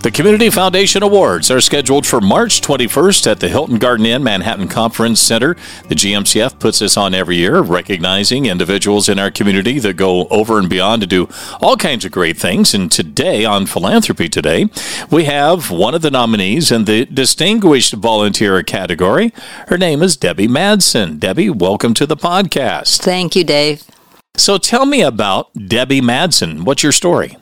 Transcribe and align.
The 0.00 0.12
Community 0.12 0.48
Foundation 0.48 1.02
Awards 1.02 1.50
are 1.50 1.60
scheduled 1.60 2.06
for 2.06 2.20
March 2.20 2.60
21st 2.60 3.26
at 3.26 3.40
the 3.40 3.48
Hilton 3.48 3.78
Garden 3.78 4.06
Inn 4.06 4.22
Manhattan 4.22 4.68
Conference 4.68 5.18
Center. 5.18 5.56
The 5.88 5.96
GMCF 5.96 6.60
puts 6.60 6.78
this 6.78 6.96
on 6.96 7.14
every 7.14 7.34
year, 7.34 7.60
recognizing 7.60 8.46
individuals 8.46 9.08
in 9.08 9.18
our 9.18 9.32
community 9.32 9.80
that 9.80 9.94
go 9.94 10.28
over 10.28 10.60
and 10.60 10.70
beyond 10.70 11.02
to 11.02 11.08
do 11.08 11.28
all 11.60 11.76
kinds 11.76 12.04
of 12.04 12.12
great 12.12 12.36
things. 12.36 12.74
And 12.74 12.92
today 12.92 13.44
on 13.44 13.66
Philanthropy 13.66 14.28
Today, 14.28 14.68
we 15.10 15.24
have 15.24 15.72
one 15.72 15.96
of 15.96 16.02
the 16.02 16.12
nominees 16.12 16.70
in 16.70 16.84
the 16.84 17.04
Distinguished 17.06 17.94
Volunteer 17.94 18.62
category. 18.62 19.32
Her 19.66 19.76
name 19.76 20.04
is 20.04 20.16
Debbie 20.16 20.46
Madsen. 20.46 21.18
Debbie, 21.18 21.50
welcome 21.50 21.92
to 21.94 22.06
the 22.06 22.16
podcast. 22.16 23.02
Thank 23.02 23.34
you, 23.34 23.42
Dave. 23.42 23.82
So 24.36 24.58
tell 24.58 24.86
me 24.86 25.02
about 25.02 25.52
Debbie 25.54 26.00
Madsen. 26.00 26.62
What's 26.62 26.84
your 26.84 26.92
story? 26.92 27.36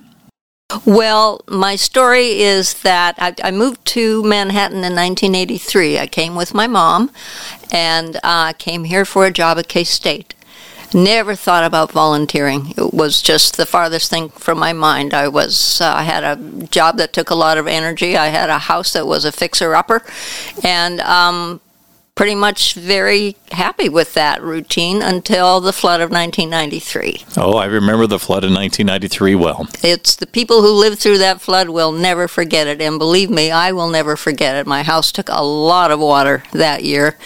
Well, 0.85 1.43
my 1.49 1.77
story 1.77 2.41
is 2.41 2.75
that 2.83 3.15
I, 3.19 3.35
I, 3.43 3.51
moved 3.51 3.85
to 3.87 4.23
Manhattan 4.25 4.79
in 4.79 4.95
1983. 4.95 5.99
I 5.99 6.07
came 6.07 6.35
with 6.35 6.55
my 6.55 6.67
mom 6.67 7.11
and 7.73 8.19
uh, 8.23 8.53
came 8.55 8.85
here 8.85 9.05
for 9.05 9.27
a 9.27 9.31
job 9.31 9.59
at 9.59 9.69
K 9.69 9.85
State. 9.85 10.35
Never 10.95 11.35
thought 11.35 11.65
about 11.65 11.93
volunteering. 11.93 12.73
It 12.77 12.95
was 12.95 13.21
just 13.21 13.57
the 13.57 13.67
farthest 13.67 14.11
thing 14.11 14.29
from 14.31 14.59
my 14.59 14.73
mind. 14.73 15.15
I 15.15 15.29
was 15.29 15.81
uh, 15.81 15.93
I 15.93 16.05
had 16.05 16.25
a 16.25 16.67
job 16.67 16.97
that 16.99 17.13
took 17.13 17.31
a 17.31 17.35
lot 17.35 17.59
of 17.59 17.67
energy. 17.67 18.17
I 18.17 18.29
had 18.29 18.51
a 18.51 18.59
house 18.59 18.93
that 18.93 19.07
was 19.07 19.25
a 19.25 19.33
fixer 19.33 19.75
upper, 19.75 20.03
and 20.63 21.01
um, 21.01 21.61
pretty 22.17 22.35
much 22.35 22.73
very 22.73 23.37
happy 23.53 23.91
with 23.91 24.15
that 24.15 24.43
routine 24.43 25.03
until 25.03 25.61
the 25.61 25.73
flood 25.73 26.01
of 26.01 26.11
1993. 26.11 27.25
Oh, 27.37 27.59
I 27.59 27.67
remember 27.67 28.07
the 28.07 28.19
flood 28.19 28.43
of 28.43 28.51
1993 28.51 29.35
well. 29.35 29.69
It's 29.83 30.17
the 30.17 30.27
people 30.27 30.63
who 30.63 30.71
lived 30.71 30.99
through 30.99 31.19
that 31.19 31.43
flood 31.43 31.69
will 31.69 31.93
never 31.93 32.27
forget 32.27 32.67
it. 32.67 32.81
And 32.81 32.99
believe 32.99 33.29
me, 33.29 33.51
I 33.51 33.71
will 33.73 33.91
never 33.91 34.17
forget 34.17 34.57
it. 34.57 34.67
My 34.67 34.83
house 34.83 35.13
took 35.13 35.29
a 35.29 35.45
lot 35.45 35.91
of 35.91 36.01
water 36.01 36.43
that 36.53 36.83
year. 36.83 37.19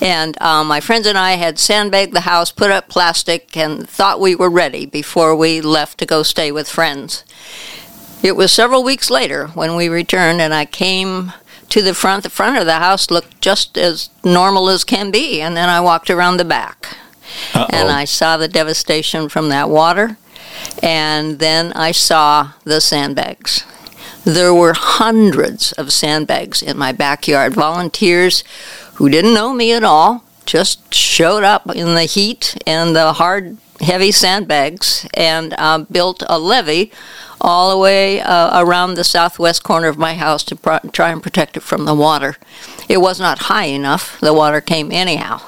And 0.00 0.40
um, 0.40 0.68
my 0.68 0.80
friends 0.80 1.08
and 1.08 1.18
I 1.18 1.32
had 1.32 1.58
sandbagged 1.58 2.14
the 2.14 2.20
house, 2.20 2.52
put 2.52 2.70
up 2.70 2.88
plastic, 2.88 3.56
and 3.56 3.88
thought 3.88 4.20
we 4.20 4.36
were 4.36 4.50
ready 4.50 4.86
before 4.86 5.34
we 5.34 5.60
left 5.60 5.98
to 5.98 6.06
go 6.06 6.22
stay 6.22 6.52
with 6.52 6.68
friends. 6.68 7.24
It 8.22 8.36
was 8.36 8.52
several 8.52 8.84
weeks 8.84 9.10
later 9.10 9.48
when 9.48 9.74
we 9.74 9.88
returned, 9.88 10.40
and 10.40 10.54
I 10.54 10.64
came 10.64 11.32
to 11.70 11.82
the 11.82 11.94
front. 11.94 12.22
The 12.22 12.30
front 12.30 12.58
of 12.58 12.66
the 12.66 12.74
house 12.74 13.10
looked 13.10 13.40
just 13.40 13.76
as 13.76 14.10
normal 14.24 14.68
as 14.68 14.84
can 14.84 15.10
be, 15.10 15.40
and 15.40 15.56
then 15.56 15.68
I 15.68 15.80
walked 15.80 16.10
around 16.10 16.36
the 16.36 16.44
back. 16.44 16.96
Uh-oh. 17.54 17.66
And 17.70 17.90
I 17.90 18.04
saw 18.04 18.36
the 18.36 18.48
devastation 18.48 19.28
from 19.28 19.48
that 19.50 19.68
water, 19.68 20.16
and 20.82 21.38
then 21.38 21.72
I 21.74 21.92
saw 21.92 22.52
the 22.64 22.80
sandbags. 22.80 23.64
There 24.24 24.52
were 24.52 24.74
hundreds 24.74 25.72
of 25.72 25.92
sandbags 25.92 26.62
in 26.62 26.76
my 26.76 26.92
backyard. 26.92 27.54
Volunteers 27.54 28.44
who 28.94 29.08
didn't 29.08 29.34
know 29.34 29.54
me 29.54 29.72
at 29.72 29.84
all 29.84 30.24
just 30.44 30.92
showed 30.92 31.44
up 31.44 31.74
in 31.74 31.94
the 31.94 32.04
heat 32.04 32.56
and 32.66 32.96
the 32.96 33.14
hard, 33.14 33.58
heavy 33.80 34.10
sandbags 34.10 35.06
and 35.14 35.54
uh, 35.58 35.78
built 35.78 36.22
a 36.28 36.38
levee 36.38 36.90
all 37.40 37.70
the 37.70 37.78
way 37.78 38.20
uh, 38.20 38.62
around 38.62 38.94
the 38.94 39.04
southwest 39.04 39.62
corner 39.62 39.88
of 39.88 39.98
my 39.98 40.14
house 40.14 40.42
to 40.44 40.56
try 40.92 41.10
and 41.10 41.22
protect 41.22 41.56
it 41.56 41.62
from 41.62 41.84
the 41.84 41.94
water. 41.94 42.36
It 42.88 42.98
was 42.98 43.20
not 43.20 43.40
high 43.40 43.66
enough, 43.66 44.18
the 44.20 44.34
water 44.34 44.60
came 44.60 44.90
anyhow. 44.92 45.40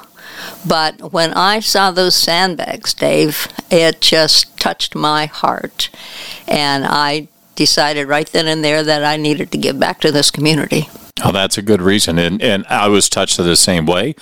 But 0.66 1.12
when 1.12 1.32
I 1.34 1.60
saw 1.60 1.90
those 1.90 2.14
sandbags, 2.14 2.94
Dave, 2.94 3.48
it 3.70 4.00
just 4.00 4.58
touched 4.58 4.94
my 4.94 5.26
heart. 5.26 5.90
And 6.46 6.84
I 6.86 7.28
decided 7.56 8.08
right 8.08 8.26
then 8.26 8.46
and 8.46 8.64
there 8.64 8.82
that 8.82 9.04
I 9.04 9.16
needed 9.16 9.52
to 9.52 9.58
give 9.58 9.78
back 9.78 10.00
to 10.00 10.12
this 10.12 10.30
community. 10.30 10.88
Oh, 11.22 11.32
that's 11.32 11.58
a 11.58 11.62
good 11.62 11.82
reason. 11.82 12.18
And, 12.18 12.40
and 12.42 12.66
I 12.68 12.88
was 12.88 13.08
touched 13.08 13.36
the 13.36 13.56
same 13.56 13.86
way. 13.86 14.14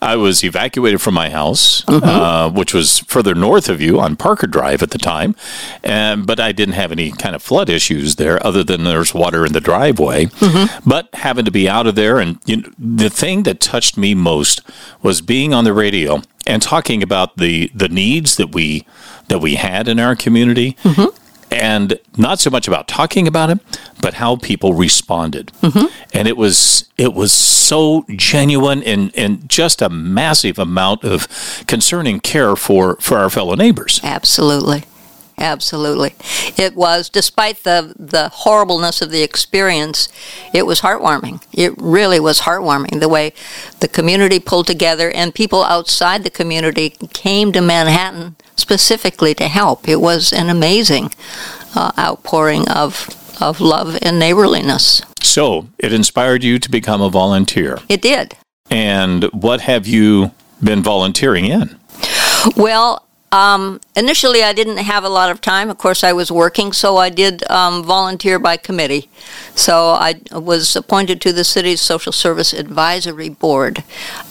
I 0.00 0.16
was 0.16 0.42
evacuated 0.42 1.00
from 1.00 1.14
my 1.14 1.30
house, 1.30 1.82
mm-hmm. 1.82 2.04
uh, 2.04 2.50
which 2.50 2.74
was 2.74 3.00
further 3.00 3.34
north 3.34 3.68
of 3.68 3.80
you 3.80 4.00
on 4.00 4.16
Parker 4.16 4.46
Drive 4.46 4.82
at 4.82 4.90
the 4.90 4.98
time. 4.98 5.34
And, 5.82 6.26
but 6.26 6.40
I 6.40 6.52
didn't 6.52 6.74
have 6.74 6.92
any 6.92 7.12
kind 7.12 7.34
of 7.34 7.42
flood 7.42 7.70
issues 7.70 8.16
there 8.16 8.44
other 8.44 8.64
than 8.64 8.84
there's 8.84 9.14
water 9.14 9.46
in 9.46 9.52
the 9.52 9.60
driveway. 9.60 10.26
Mm-hmm. 10.26 10.88
But 10.88 11.08
having 11.14 11.44
to 11.44 11.50
be 11.50 11.68
out 11.68 11.86
of 11.86 11.94
there, 11.94 12.18
and 12.18 12.38
you 12.44 12.56
know, 12.56 12.68
the 12.78 13.10
thing 13.10 13.44
that 13.44 13.60
touched 13.60 13.96
me 13.96 14.14
most 14.14 14.60
was 15.02 15.20
being 15.20 15.54
on 15.54 15.64
the 15.64 15.72
radio 15.72 16.22
and 16.46 16.60
talking 16.60 17.02
about 17.02 17.36
the, 17.36 17.70
the 17.74 17.88
needs 17.88 18.36
that 18.36 18.52
we 18.52 18.86
that 19.28 19.38
we 19.38 19.54
had 19.54 19.86
in 19.88 20.00
our 20.00 20.16
community. 20.16 20.72
Mm-hmm 20.82 21.16
and 21.52 21.98
not 22.16 22.40
so 22.40 22.50
much 22.50 22.68
about 22.68 22.88
talking 22.88 23.26
about 23.26 23.50
it, 23.50 23.58
but 24.00 24.14
how 24.14 24.36
people 24.36 24.74
responded. 24.74 25.52
Mm-hmm. 25.62 25.86
And 26.12 26.28
it 26.28 26.36
was 26.36 26.88
it 26.98 27.14
was 27.14 27.32
so 27.32 28.04
genuine 28.16 28.82
and, 28.82 29.10
and 29.16 29.48
just 29.48 29.82
a 29.82 29.88
massive 29.88 30.58
amount 30.58 31.04
of 31.04 31.26
concern 31.66 32.06
and 32.06 32.22
care 32.22 32.54
for, 32.56 32.96
for 32.96 33.18
our 33.18 33.30
fellow 33.30 33.54
neighbors. 33.54 34.00
Absolutely. 34.02 34.84
Absolutely. 35.42 36.14
It 36.56 36.76
was, 36.76 37.08
despite 37.08 37.64
the, 37.64 37.92
the 37.98 38.28
horribleness 38.28 39.02
of 39.02 39.10
the 39.10 39.22
experience, 39.22 40.08
it 40.54 40.66
was 40.66 40.82
heartwarming. 40.82 41.42
It 41.52 41.74
really 41.78 42.20
was 42.20 42.42
heartwarming 42.42 43.00
the 43.00 43.08
way 43.08 43.32
the 43.80 43.88
community 43.88 44.38
pulled 44.38 44.68
together 44.68 45.10
and 45.10 45.34
people 45.34 45.64
outside 45.64 46.22
the 46.22 46.30
community 46.30 46.90
came 47.12 47.50
to 47.52 47.60
Manhattan 47.60 48.36
specifically 48.54 49.34
to 49.34 49.48
help. 49.48 49.88
It 49.88 50.00
was 50.00 50.32
an 50.32 50.48
amazing 50.48 51.10
uh, 51.74 51.90
outpouring 51.98 52.68
of, 52.68 53.08
of 53.40 53.60
love 53.60 53.98
and 54.00 54.20
neighborliness. 54.20 55.02
So 55.22 55.66
it 55.76 55.92
inspired 55.92 56.44
you 56.44 56.60
to 56.60 56.70
become 56.70 57.02
a 57.02 57.10
volunteer. 57.10 57.80
It 57.88 58.00
did. 58.00 58.36
And 58.70 59.24
what 59.32 59.62
have 59.62 59.88
you 59.88 60.30
been 60.62 60.84
volunteering 60.84 61.46
in? 61.46 61.80
Well, 62.56 63.04
um, 63.32 63.80
initially, 63.96 64.42
I 64.42 64.52
didn't 64.52 64.76
have 64.76 65.04
a 65.04 65.08
lot 65.08 65.30
of 65.30 65.40
time. 65.40 65.70
Of 65.70 65.78
course, 65.78 66.04
I 66.04 66.12
was 66.12 66.30
working, 66.30 66.72
so 66.72 66.98
I 66.98 67.08
did 67.08 67.48
um, 67.50 67.82
volunteer 67.82 68.38
by 68.38 68.58
committee. 68.58 69.08
So 69.54 69.88
I 69.88 70.20
was 70.30 70.76
appointed 70.76 71.20
to 71.22 71.32
the 71.32 71.42
city's 71.42 71.80
Social 71.80 72.12
Service 72.12 72.52
Advisory 72.52 73.30
Board, 73.30 73.84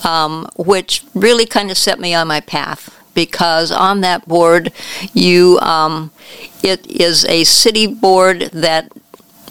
um, 0.04 0.48
which 0.56 1.04
really 1.16 1.48
kind 1.48 1.72
of 1.72 1.78
set 1.80 2.00
me 2.00 2.14
on 2.14 2.28
my 2.28 2.42
path 2.42 2.96
because 3.14 3.72
on 3.72 4.02
that 4.02 4.28
board, 4.28 4.72
you 5.14 5.60
um, 5.62 6.12
it 6.64 6.86
is 6.86 7.26
a 7.26 7.44
city 7.44 7.88
board 7.88 8.52
that 8.54 8.92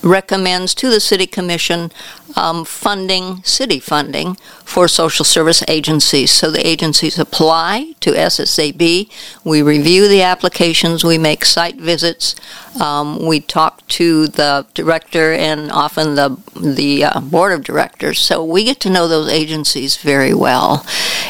recommends 0.03 0.75
to 0.77 0.91
the 0.91 1.01
City 1.01 1.27
Commission 1.27 1.91
um, 2.37 2.65
funding, 2.65 3.43
city 3.43 3.81
funding, 3.81 4.37
for 4.65 4.87
social 4.87 5.25
service 5.25 5.65
agencies. 5.69 6.31
So 6.31 6.51
the 6.51 6.67
agencies 6.67 7.19
apply 7.19 7.95
to 8.01 8.13
SSAB. 8.13 9.11
We 9.45 9.63
review 9.63 10.09
the 10.09 10.23
applications, 10.23 11.05
we 11.05 11.19
make 11.19 11.45
site 11.45 11.77
visits, 11.77 12.37
um, 12.81 13.27
we 13.27 13.41
talk 13.41 13.87
to 13.89 14.29
the 14.29 14.67
director 14.75 15.33
and 15.33 15.73
often 15.73 16.15
the, 16.15 16.41
the 16.55 17.05
uh, 17.05 17.21
board 17.21 17.53
of 17.53 17.65
directors. 17.65 18.21
So 18.21 18.45
we 18.45 18.65
get 18.65 18.79
to 18.81 18.91
know 18.91 19.09
those 19.09 19.29
agencies 19.29 19.97
very 19.97 20.33
well 20.33 20.87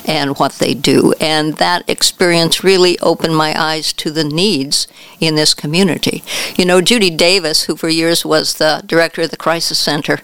and 0.07 0.39
what 0.39 0.53
they 0.55 0.75
do. 0.75 1.15
And 1.21 1.55
that 1.55 1.89
experience 1.89 2.63
really 2.63 2.99
opened 3.01 3.37
my 3.37 3.59
eyes 3.59 3.93
to 3.95 4.11
the 4.11 4.25
needs 4.25 4.87
in 5.19 5.35
this 5.35 5.55
community. 5.55 6.23
You 6.57 6.65
know, 6.65 6.81
Judy 6.81 7.11
Davis, 7.11 7.65
who 7.65 7.77
for 7.77 7.89
years 7.89 8.25
was 8.25 8.55
the 8.55 8.83
director 8.85 9.23
of 9.23 9.31
the 9.31 9.37
Crisis 9.37 9.79
Center, 9.79 10.21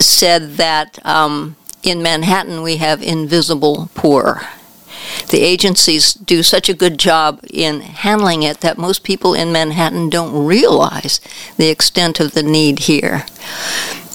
said 0.00 0.54
that 0.54 1.04
um, 1.04 1.56
in 1.82 2.02
Manhattan 2.02 2.62
we 2.62 2.76
have 2.76 3.02
invisible 3.02 3.90
poor. 3.94 4.42
The 5.30 5.40
agencies 5.40 6.14
do 6.14 6.42
such 6.42 6.68
a 6.68 6.74
good 6.74 6.98
job 6.98 7.40
in 7.50 7.80
handling 7.80 8.42
it 8.42 8.60
that 8.60 8.78
most 8.78 9.04
people 9.04 9.34
in 9.34 9.52
Manhattan 9.52 10.10
don't 10.10 10.46
realize 10.46 11.20
the 11.56 11.68
extent 11.68 12.20
of 12.20 12.32
the 12.32 12.42
need 12.42 12.80
here. 12.80 13.24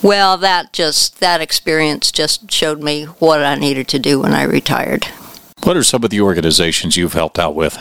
Well, 0.03 0.37
that 0.37 0.73
just 0.73 1.19
that 1.19 1.41
experience 1.41 2.11
just 2.11 2.51
showed 2.51 2.81
me 2.81 3.05
what 3.05 3.43
I 3.43 3.55
needed 3.55 3.87
to 3.89 3.99
do 3.99 4.19
when 4.19 4.33
I 4.33 4.43
retired. 4.43 5.05
What 5.63 5.77
are 5.77 5.83
some 5.83 6.03
of 6.03 6.09
the 6.09 6.21
organizations 6.21 6.97
you've 6.97 7.13
helped 7.13 7.37
out 7.37 7.55
with? 7.55 7.77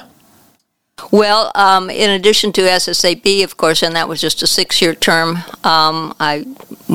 Well, 1.10 1.50
um, 1.54 1.90
in 1.90 2.10
addition 2.10 2.52
to 2.52 2.62
SSAB, 2.62 3.42
of 3.44 3.56
course, 3.56 3.82
and 3.82 3.94
that 3.96 4.08
was 4.08 4.20
just 4.20 4.42
a 4.42 4.46
six-year 4.46 4.94
term, 4.94 5.38
um, 5.64 6.14
I 6.20 6.44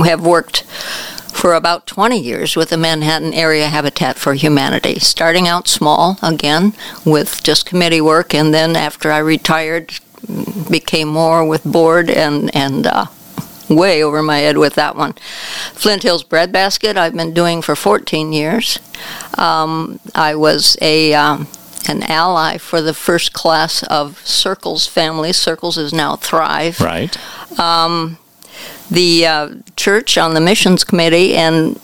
have 0.05 0.25
worked 0.25 0.63
for 1.33 1.53
about 1.53 1.85
20 1.85 2.19
years 2.19 2.55
with 2.55 2.69
the 2.69 2.77
Manhattan 2.77 3.33
Area 3.33 3.67
Habitat 3.67 4.15
for 4.15 4.33
Humanity, 4.33 4.99
starting 4.99 5.47
out 5.47 5.67
small 5.67 6.17
again 6.23 6.73
with 7.05 7.43
just 7.43 7.65
committee 7.65 8.01
work, 8.01 8.33
and 8.33 8.53
then 8.53 8.75
after 8.75 9.11
I 9.11 9.17
retired, 9.17 9.99
became 10.71 11.07
more 11.07 11.45
with 11.45 11.63
board 11.63 12.09
and 12.09 12.55
and 12.55 12.87
uh, 12.87 13.05
way 13.69 14.03
over 14.03 14.21
my 14.21 14.39
head 14.39 14.57
with 14.57 14.75
that 14.75 14.95
one. 14.95 15.13
Flint 15.73 16.03
Hills 16.03 16.23
Breadbasket 16.23 16.97
I've 16.97 17.15
been 17.15 17.33
doing 17.33 17.61
for 17.61 17.75
14 17.75 18.31
years. 18.33 18.79
Um, 19.37 19.99
I 20.13 20.35
was 20.35 20.77
a 20.81 21.13
um, 21.13 21.47
an 21.89 22.03
ally 22.03 22.57
for 22.57 22.81
the 22.81 22.93
first 22.93 23.33
class 23.33 23.83
of 23.83 24.25
Circles 24.25 24.87
family. 24.87 25.33
Circles 25.33 25.77
is 25.77 25.93
now 25.93 26.15
Thrive. 26.15 26.79
Right. 26.79 27.17
Um, 27.59 28.17
the 28.89 29.25
uh, 29.25 29.49
church 29.75 30.17
on 30.17 30.33
the 30.33 30.41
missions 30.41 30.83
committee 30.83 31.35
and 31.35 31.79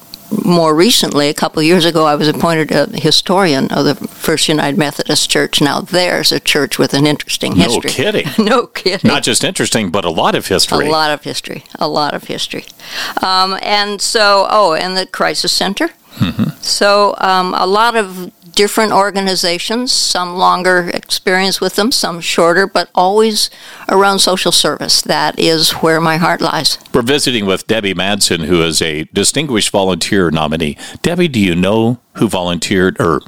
more 0.45 0.74
recently, 0.74 1.27
a 1.27 1.33
couple 1.33 1.59
of 1.59 1.65
years 1.65 1.83
ago, 1.83 2.06
I 2.06 2.15
was 2.15 2.27
appointed 2.27 2.71
a 2.71 2.88
historian 2.98 3.69
of 3.71 3.86
the 3.86 3.95
First 3.95 4.48
United 4.48 4.77
Methodist 4.77 5.30
Church. 5.30 5.62
Now, 5.62 5.81
there's 5.81 6.31
a 6.31 6.39
church 6.39 6.80
with 6.80 6.94
an 6.94 7.06
interesting 7.06 7.56
history. 7.56 7.89
No 7.89 8.12
kidding. 8.12 8.27
no 8.45 8.68
kidding. 8.68 9.09
Not 9.09 9.24
just 9.24 9.44
interesting, 9.44 9.92
but 9.92 10.06
a 10.06 10.09
lot 10.09 10.36
of 10.36 10.48
history. 10.48 10.88
A 10.88 10.89
lot 10.89 11.12
of 11.12 11.24
history. 11.24 11.65
A 11.75 11.88
lot 11.88 12.13
of 12.13 12.25
history. 12.25 12.65
Um, 13.21 13.57
and 13.62 14.01
so, 14.01 14.48
oh, 14.50 14.74
and 14.74 14.95
the 14.95 15.06
Crisis 15.06 15.51
Center. 15.51 15.89
So, 16.62 17.15
um, 17.18 17.53
a 17.57 17.65
lot 17.65 17.95
of 17.95 18.31
different 18.53 18.92
organizations, 18.92 19.92
some 19.92 20.36
longer 20.36 20.89
experience 20.94 21.59
with 21.62 21.75
them, 21.75 21.92
some 21.92 22.21
shorter, 22.21 22.68
but 22.68 22.89
always 22.95 23.50
around 23.89 24.19
social 24.19 24.51
service. 24.51 25.01
That 25.01 25.38
is 25.39 25.71
where 25.71 26.01
my 26.01 26.18
heart 26.18 26.42
lies. 26.42 26.77
We're 26.94 27.01
visiting 27.01 27.45
with 27.45 27.68
Debbie 27.68 27.94
Madsen, 27.94 28.45
who 28.45 28.62
is 28.62 28.81
a 28.81 29.06
distinguished 29.13 29.71
volunteer 29.71 30.31
nominee. 30.31 30.77
Debbie, 31.01 31.27
do 31.27 31.39
you 31.39 31.56
know 31.56 32.00
who 32.15 32.27
volunteered, 32.27 33.00
or 33.00 33.21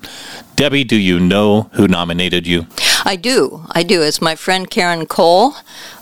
Debbie, 0.56 0.84
do 0.84 0.98
you 0.98 1.20
know 1.20 1.70
who 1.74 1.88
nominated 1.88 2.46
you? 2.46 2.68
I 3.06 3.18
do. 3.18 3.66
I 3.70 3.84
do. 3.84 4.02
It's 4.02 4.22
my 4.22 4.36
friend 4.36 4.70
Karen 4.70 5.06
Cole. 5.06 5.56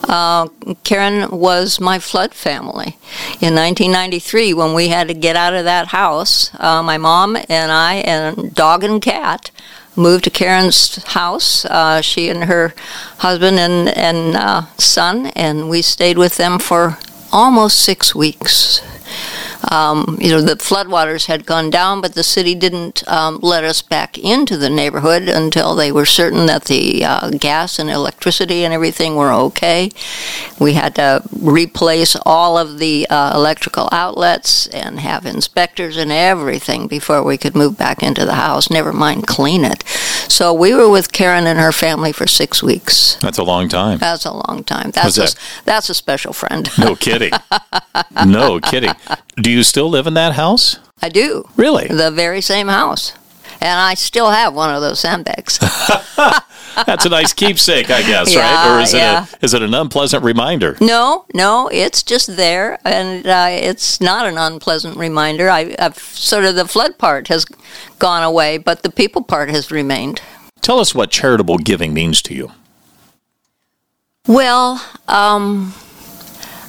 Uh, 0.04 0.48
Karen 0.84 1.32
was 1.32 1.80
my 1.80 1.98
flood 1.98 2.34
family. 2.34 2.98
In 3.42 3.56
1993, 3.56 4.54
when 4.54 4.76
we 4.76 4.90
had 4.90 5.08
to 5.08 5.16
get 5.16 5.36
out 5.36 5.56
of 5.56 5.66
that 5.66 5.88
house, 5.88 6.52
uh, 6.60 6.84
my 6.84 7.00
mom 7.00 7.36
and 7.50 7.72
I 7.72 7.96
and 7.96 8.54
dog 8.54 8.84
and 8.84 9.02
cat 9.02 9.50
moved 9.96 10.26
to 10.26 10.30
Karen's 10.30 11.04
house. 11.06 11.66
Uh, 11.66 12.02
she 12.02 12.30
and 12.30 12.44
her 12.44 12.76
husband 13.18 13.58
and, 13.58 13.90
and 13.98 14.36
uh, 14.36 14.66
son, 14.78 15.28
and 15.28 15.70
we 15.70 15.82
stayed 15.82 16.20
with 16.20 16.38
them 16.38 16.60
for 16.60 17.00
almost 17.32 17.80
six 17.80 18.14
weeks. 18.14 18.82
Um, 19.70 20.18
you 20.20 20.30
know, 20.30 20.42
the 20.42 20.56
floodwaters 20.56 21.26
had 21.26 21.46
gone 21.46 21.70
down, 21.70 22.02
but 22.02 22.16
the 22.16 22.24
city 22.24 22.56
didn't 22.56 23.08
um, 23.08 23.40
let 23.42 23.64
us 23.64 23.82
back 23.82 24.18
into 24.18 24.58
the 24.58 24.70
neighborhood 24.70 25.24
until 25.24 25.76
they 25.76 25.92
were 25.92 26.06
certain 26.06 26.46
that 26.48 26.66
the 26.66 27.06
uh, 27.06 27.30
gas 27.32 27.78
and 27.78 27.90
electricity 27.90 28.64
and 28.64 28.74
everything 28.74 29.16
were 29.16 29.32
okay. 29.32 29.92
We 30.60 30.74
had 30.74 30.96
to 30.96 31.24
replace 31.40 32.16
all 32.26 32.58
of 32.58 32.80
the 32.80 33.08
uh, 33.10 33.34
electrical 33.36 33.90
outlets 33.92 34.68
and 34.68 35.00
have 35.00 35.26
inspectors 35.26 35.98
and 35.98 36.12
everything 36.12 36.88
before 36.88 37.24
we 37.24 37.38
could 37.38 37.56
move 37.56 37.78
back 37.78 38.02
into 38.02 38.26
the 38.26 38.36
house, 38.36 38.70
never 38.70 38.94
mind 38.94 39.28
clean 39.28 39.64
it. 39.64 39.84
So 40.32 40.54
we 40.54 40.74
were 40.74 40.90
with 40.90 41.12
Karen 41.12 41.46
and 41.46 41.60
her 41.60 41.74
family 41.74 42.14
for 42.14 42.26
six 42.26 42.64
weeks. 42.64 43.16
That's 43.16 43.38
a 43.38 43.44
long 43.44 43.68
time. 43.68 43.98
That's 43.98 44.24
a 44.24 44.32
long 44.32 44.64
time. 44.64 44.92
That's, 44.92 45.18
that? 45.18 45.34
a, 45.34 45.64
that's 45.66 45.90
a 45.90 45.94
special 45.94 46.32
friend. 46.32 46.70
No 46.80 46.96
kidding. 46.96 47.34
no 48.26 48.62
kidding. 48.62 48.94
Do 49.36 49.52
you 49.52 49.62
still 49.64 49.90
live 49.90 50.08
in 50.08 50.14
that 50.14 50.36
house? 50.36 50.80
I 51.02 51.10
do. 51.10 51.50
Really? 51.58 51.88
The 51.88 52.12
very 52.12 52.40
same 52.40 52.70
house. 52.70 53.12
And 53.62 53.80
I 53.80 53.94
still 53.94 54.32
have 54.32 54.54
one 54.56 54.74
of 54.74 54.82
those 54.82 55.00
sandbags. 55.00 55.60
That's 56.86 57.06
a 57.06 57.10
nice 57.10 57.34
keepsake, 57.34 57.90
I 57.90 58.02
guess, 58.02 58.36
right? 58.36 58.78
Or 58.78 58.82
is 58.82 58.94
it 58.94 59.02
a 59.02 59.28
is 59.42 59.54
it 59.54 59.62
an 59.62 59.74
unpleasant 59.74 60.24
reminder? 60.24 60.78
no, 60.80 61.26
no, 61.34 61.70
it's 61.72 62.02
just 62.04 62.36
there, 62.38 62.80
and 62.86 63.28
uh, 63.28 63.48
it's 63.50 64.00
not 64.00 64.26
an 64.26 64.38
unpleasant 64.38 64.98
reminder. 64.98 65.50
I, 65.50 65.76
I've 65.78 65.98
sort 65.98 66.46
of 66.46 66.56
the 66.56 66.68
flood 66.68 66.98
part 66.98 67.28
has 67.28 67.46
gone 68.00 68.24
away, 68.24 68.58
but 68.58 68.84
the 68.84 68.92
people 68.92 69.22
part 69.24 69.50
has 69.50 69.72
remained. 69.72 70.22
Tell 70.62 70.80
us 70.80 70.96
what 70.96 71.12
charitable 71.12 71.58
giving 71.58 71.94
means 71.94 72.22
to 72.24 72.34
you. 72.34 72.52
Well, 74.28 74.84
um, 75.08 75.74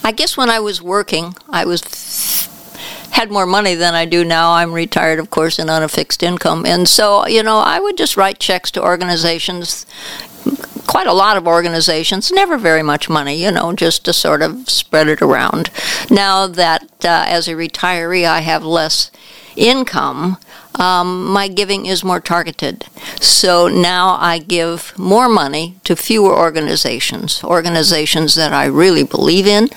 I 0.02 0.12
guess 0.12 0.36
when 0.36 0.50
I 0.50 0.58
was 0.58 0.80
working, 0.82 1.34
I 1.48 1.64
was 1.64 1.82
had 3.12 3.30
more 3.30 3.46
money 3.46 3.74
than 3.74 3.94
I 3.94 4.04
do 4.04 4.24
now. 4.24 4.52
I'm 4.52 4.72
retired, 4.72 5.18
of 5.18 5.30
course, 5.30 5.58
and 5.58 5.70
on 5.70 5.82
a 5.82 5.88
fixed 5.88 6.22
income, 6.22 6.66
and 6.66 6.88
so 6.88 7.26
you 7.26 7.42
know, 7.42 7.58
I 7.58 7.80
would 7.80 7.96
just 7.96 8.16
write 8.16 8.38
checks 8.38 8.70
to 8.72 8.82
organizations. 8.82 9.86
Quite 10.86 11.06
a 11.06 11.12
lot 11.12 11.36
of 11.36 11.46
organizations, 11.46 12.30
never 12.32 12.58
very 12.58 12.82
much 12.82 13.08
money, 13.08 13.42
you 13.42 13.50
know, 13.50 13.72
just 13.72 14.04
to 14.04 14.12
sort 14.12 14.42
of 14.42 14.68
spread 14.68 15.08
it 15.08 15.22
around. 15.22 15.70
Now 16.10 16.46
that 16.46 16.82
uh, 17.04 17.24
as 17.26 17.48
a 17.48 17.52
retiree 17.52 18.26
I 18.26 18.40
have 18.40 18.64
less 18.64 19.10
income, 19.56 20.38
um, 20.76 21.26
my 21.26 21.48
giving 21.48 21.86
is 21.86 22.04
more 22.04 22.20
targeted. 22.20 22.86
So 23.20 23.68
now 23.68 24.16
I 24.20 24.38
give 24.38 24.96
more 24.98 25.28
money 25.28 25.76
to 25.84 25.96
fewer 25.96 26.34
organizations, 26.34 27.42
organizations 27.44 28.34
that 28.34 28.52
I 28.52 28.66
really 28.66 29.04
believe 29.04 29.46
in. 29.46 29.68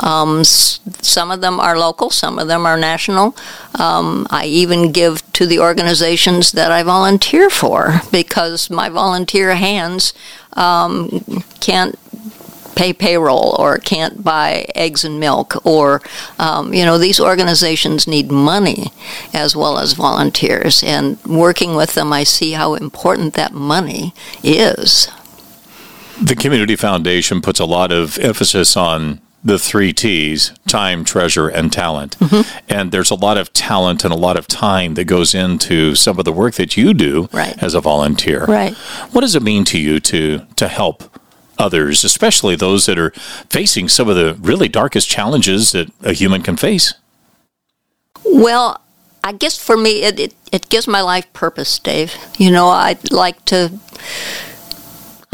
Um, 0.00 0.44
some 0.44 1.30
of 1.30 1.40
them 1.40 1.58
are 1.58 1.78
local, 1.78 2.10
some 2.10 2.38
of 2.38 2.48
them 2.48 2.66
are 2.66 2.78
national. 2.78 3.36
Um, 3.78 4.26
I 4.30 4.46
even 4.46 4.92
give 4.92 5.30
to 5.32 5.46
the 5.46 5.58
organizations 5.58 6.52
that 6.52 6.70
I 6.70 6.82
volunteer 6.82 7.48
for 7.48 8.00
because 8.10 8.70
my 8.70 8.88
volunteer 8.88 9.54
hands 9.54 10.12
um, 10.54 11.42
can't 11.60 11.98
pay 12.74 12.92
payroll 12.92 13.54
or 13.58 13.78
can't 13.78 14.22
buy 14.24 14.64
eggs 14.74 15.04
and 15.04 15.20
milk 15.20 15.64
or 15.66 16.00
um, 16.38 16.72
you 16.74 16.84
know 16.84 16.98
these 16.98 17.20
organizations 17.20 18.06
need 18.06 18.30
money 18.30 18.86
as 19.34 19.54
well 19.56 19.78
as 19.78 19.92
volunteers 19.92 20.82
and 20.82 21.22
working 21.24 21.74
with 21.76 21.94
them 21.94 22.12
i 22.12 22.24
see 22.24 22.52
how 22.52 22.74
important 22.74 23.34
that 23.34 23.52
money 23.52 24.12
is 24.42 25.08
The 26.20 26.36
Community 26.36 26.76
Foundation 26.76 27.40
puts 27.40 27.58
a 27.60 27.64
lot 27.64 27.90
of 27.90 28.18
emphasis 28.18 28.76
on 28.76 29.20
the 29.44 29.58
three 29.58 29.92
T's 29.92 30.52
time, 30.68 31.02
treasure, 31.04 31.48
and 31.48 31.72
talent. 31.72 32.16
Mm-hmm. 32.20 32.58
And 32.68 32.92
there's 32.92 33.10
a 33.10 33.16
lot 33.16 33.36
of 33.38 33.52
talent 33.52 34.04
and 34.04 34.12
a 34.14 34.16
lot 34.16 34.36
of 34.36 34.46
time 34.46 34.94
that 34.94 35.06
goes 35.06 35.34
into 35.34 35.96
some 35.96 36.18
of 36.20 36.24
the 36.24 36.30
work 36.32 36.54
that 36.54 36.76
you 36.76 36.94
do 36.94 37.28
Right. 37.32 37.60
as 37.60 37.74
a 37.74 37.80
volunteer. 37.80 38.44
Right. 38.44 38.72
What 39.10 39.22
does 39.22 39.34
it 39.34 39.42
mean 39.42 39.64
to 39.64 39.78
you 39.80 39.98
to, 39.98 40.46
to 40.56 40.68
help 40.68 41.18
others, 41.62 42.04
especially 42.04 42.56
those 42.56 42.84
that 42.86 42.98
are 42.98 43.10
facing 43.48 43.88
some 43.88 44.08
of 44.08 44.16
the 44.16 44.34
really 44.40 44.68
darkest 44.68 45.08
challenges 45.08 45.72
that 45.72 45.90
a 46.02 46.12
human 46.12 46.42
can 46.42 46.56
face? 46.58 46.92
well 48.24 48.80
i 49.24 49.32
guess 49.32 49.58
for 49.58 49.76
me 49.76 50.02
it, 50.02 50.18
it, 50.18 50.34
it 50.50 50.68
gives 50.68 50.86
my 50.86 51.00
life 51.00 51.30
purpose 51.32 51.78
dave 51.78 52.14
you 52.38 52.50
know 52.50 52.68
i 52.68 52.96
like 53.10 53.44
to 53.44 53.72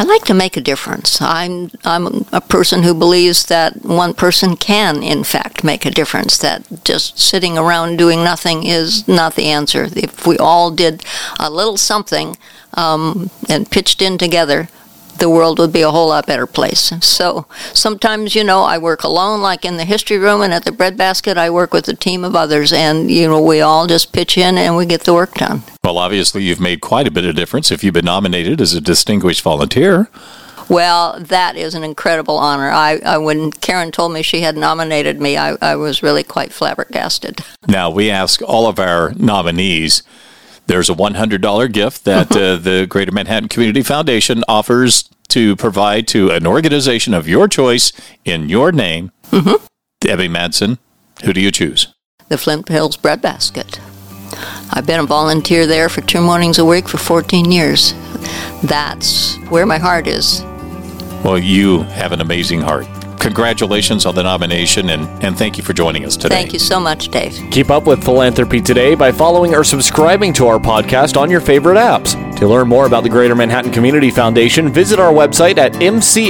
I 0.01 0.05
like 0.05 0.25
to 0.27 0.35
make 0.35 0.57
a 0.57 0.61
difference. 0.61 1.21
I'm 1.21 1.73
I'm 1.85 2.25
a 2.33 2.41
person 2.41 2.85
who 2.85 2.95
believes 2.95 3.47
that 3.47 3.85
one 3.85 4.15
person 4.15 4.55
can, 4.55 5.03
in 5.03 5.25
fact, 5.25 5.65
make 5.65 5.85
a 5.85 5.91
difference. 5.91 6.39
That 6.39 6.85
just 6.85 7.19
sitting 7.19 7.59
around 7.59 7.97
doing 7.97 8.23
nothing 8.23 8.63
is 8.63 9.09
not 9.09 9.35
the 9.35 9.47
answer. 9.47 9.89
If 9.97 10.25
we 10.25 10.39
all 10.39 10.71
did 10.71 11.05
a 11.41 11.51
little 11.51 11.77
something 11.77 12.37
um, 12.75 13.29
and 13.49 13.69
pitched 13.69 14.01
in 14.01 14.19
together, 14.19 14.69
the 15.19 15.31
world 15.31 15.59
would 15.59 15.73
be 15.73 15.83
a 15.83 15.91
whole 15.91 16.09
lot 16.09 16.27
better 16.27 16.47
place. 16.47 16.93
So 17.05 17.47
sometimes, 17.73 18.35
you 18.35 18.45
know, 18.45 18.63
I 18.63 18.79
work 18.79 19.03
alone, 19.03 19.41
like 19.41 19.65
in 19.65 19.77
the 19.77 19.85
history 19.85 20.19
room 20.19 20.41
and 20.41 20.53
at 20.53 20.65
the 20.65 20.73
breadbasket. 20.73 21.37
I 21.37 21.51
work 21.51 21.73
with 21.73 21.89
a 21.89 21.95
team 21.95 22.25
of 22.25 22.35
others, 22.35 22.73
and 22.73 23.11
you 23.11 23.29
know, 23.29 23.43
we 23.43 23.61
all 23.61 23.87
just 23.87 24.13
pitch 24.13 24.39
in 24.39 24.59
and 24.59 24.77
we 24.77 24.87
get 24.87 25.03
the 25.03 25.15
work 25.15 25.35
done. 25.35 25.63
Well, 25.85 25.99
obviously, 25.99 26.43
you've 26.43 26.61
made 26.61 26.81
quite 26.81 27.07
a 27.07 27.11
bit 27.11 27.25
of 27.25 27.35
difference 27.35 27.71
if 27.71 27.83
you've 27.83 27.95
been 27.95 28.05
nominated 28.05 28.61
as 28.61 28.75
a 28.75 28.81
distinguished 28.81 29.43
volunteer. 29.43 30.09
Well, 30.69 31.19
that 31.19 31.57
is 31.57 31.75
an 31.75 31.83
incredible 31.83 32.37
honor. 32.37 32.71
I, 32.71 33.01
I 33.05 33.19
when 33.19 33.53
Karen 33.53 33.91
told 33.91 34.13
me 34.13 34.23
she 34.23 34.43
had 34.43 34.57
nominated 34.57 35.21
me, 35.21 35.37
I, 35.37 35.57
I 35.63 35.77
was 35.77 36.03
really 36.03 36.23
quite 36.23 36.53
flabbergasted. 36.53 37.41
Now, 37.67 37.91
we 37.91 38.11
ask 38.11 38.41
all 38.41 38.67
of 38.67 38.79
our 38.79 39.13
nominees. 39.17 40.03
There's 40.69 40.91
a 40.91 40.95
$100 40.95 41.73
gift 41.73 42.05
that 42.05 42.31
uh, 42.33 42.57
the 42.69 42.87
Greater 42.89 43.11
Manhattan 43.11 43.49
Community 43.49 43.83
Foundation 43.83 44.45
offers 44.47 45.09
to 45.29 45.57
provide 45.57 46.07
to 46.09 46.31
an 46.31 46.47
organization 46.47 47.15
of 47.15 47.27
your 47.27 47.49
choice 47.49 47.91
in 48.25 48.51
your 48.51 48.71
name. 48.71 49.11
Debbie 50.01 50.29
Madsen, 50.29 50.79
who 51.25 51.33
do 51.33 51.41
you 51.41 51.51
choose? 51.51 51.93
The 52.29 52.37
Flint 52.37 52.69
Hills 52.69 52.99
Breadbasket. 52.99 53.81
I've 54.71 54.87
been 54.87 55.01
a 55.01 55.07
volunteer 55.07 55.67
there 55.67 55.89
for 55.89 56.03
two 56.03 56.21
mornings 56.21 56.59
a 56.59 56.65
week 56.67 56.87
for 56.87 56.99
14 56.99 57.51
years. 57.51 57.95
That's 58.63 59.37
where 59.49 59.65
my 59.65 59.79
heart 59.79 60.07
is. 60.07 60.43
Well, 61.25 61.39
you 61.39 61.83
have 61.85 62.13
an 62.13 62.21
amazing 62.21 62.61
heart. 62.61 62.87
Congratulations 63.29 64.07
on 64.07 64.15
the 64.15 64.23
nomination, 64.23 64.89
and, 64.91 65.07
and 65.23 65.37
thank 65.37 65.59
you 65.59 65.65
for 65.65 65.73
joining 65.73 66.05
us 66.05 66.17
today. 66.17 66.35
Thank 66.35 66.53
you 66.53 66.59
so 66.59 66.81
much, 66.81 67.09
Dave. 67.09 67.39
Keep 67.51 67.71
up 67.71 67.87
with 67.87 68.03
Philanthropy 68.03 68.61
Today 68.61 68.95
by 68.95 69.13
following 69.13 69.55
or 69.55 69.65
subscribing 69.65 70.33
to 70.35 70.47
our 70.47 70.59
podcast 70.59 71.17
on 71.17 71.31
your 71.31 71.41
favorite 71.41 71.77
apps. 71.77 72.15
To 72.39 72.49
learn 72.49 72.69
more 72.69 72.87
about 72.87 73.03
the 73.03 73.11
Greater 73.11 73.35
Manhattan 73.35 73.71
Community 73.71 74.11
Foundation, 74.11 74.73
visit 74.73 74.99
our 74.99 75.13
website 75.13 75.59
at 75.59 75.75
mcfks.org. 75.75 76.25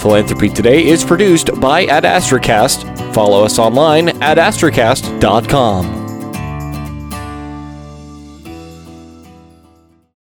Philanthropy 0.00 0.48
Today 0.48 0.86
is 0.86 1.04
produced 1.04 1.60
by 1.60 1.84
Ad 1.86 2.04
Astracast. 2.04 3.14
Follow 3.14 3.44
us 3.44 3.58
online 3.58 4.08
at 4.22 4.38
astracast.com. 4.38 6.03